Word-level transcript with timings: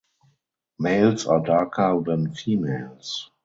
Males 0.79 1.27
are 1.27 1.41
darker 1.41 2.01
than 2.03 2.33
females. 2.33 3.29